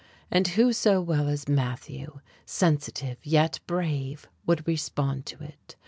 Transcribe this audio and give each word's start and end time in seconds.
And 0.31 0.47
who 0.47 0.73
so 0.73 0.99
well 0.99 1.27
as 1.27 1.47
Matthew, 1.47 2.21
sensitive 2.43 3.23
yet 3.23 3.59
brave, 3.67 4.27
would 4.47 4.67
respond 4.67 5.27
to 5.27 5.43
it? 5.43 5.75